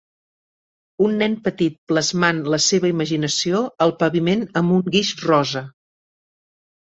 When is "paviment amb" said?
3.99-4.75